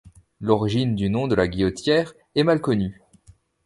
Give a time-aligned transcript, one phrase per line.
[0.39, 3.03] L’origine du nom de la Guillotière est mal connue.